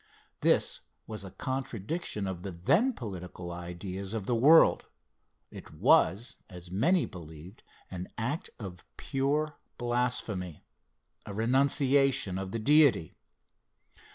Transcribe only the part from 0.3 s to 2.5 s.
This was a contradiction of